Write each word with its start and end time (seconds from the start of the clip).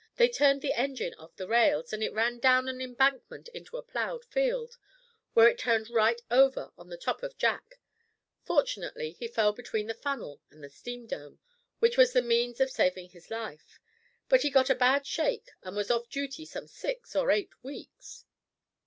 They 0.15 0.29
turned 0.29 0.63
the 0.63 0.73
engine 0.73 1.13
off 1.19 1.35
the 1.35 1.47
rails, 1.47 1.93
and 1.93 2.01
it 2.01 2.11
ran 2.11 2.39
down 2.39 2.67
an 2.67 2.81
embankment 2.81 3.49
into 3.49 3.77
a 3.77 3.83
ploughed 3.83 4.25
field, 4.25 4.77
where 5.33 5.47
it 5.47 5.59
turned 5.59 5.91
right 5.91 6.19
over 6.31 6.71
on 6.75 6.89
the 6.89 6.97
top 6.97 7.21
of 7.21 7.37
Jack. 7.37 7.75
Fortunately 8.41 9.11
he 9.11 9.27
fell 9.27 9.53
between 9.53 9.85
the 9.85 9.93
funnel 9.93 10.41
and 10.49 10.63
the 10.63 10.71
steam 10.71 11.05
dome, 11.05 11.37
which 11.77 11.97
was 11.97 12.13
the 12.13 12.23
means 12.23 12.59
of 12.59 12.71
savin' 12.71 13.09
his 13.09 13.29
life; 13.29 13.79
but 14.27 14.41
he 14.41 14.49
got 14.49 14.71
a 14.71 14.73
bad 14.75 15.05
shake, 15.05 15.51
and 15.61 15.75
was 15.77 15.91
off 15.91 16.09
duty 16.09 16.45
some 16.47 16.65
six 16.67 17.15
or 17.15 17.29
eight 17.29 17.51
weeks. 17.61 18.25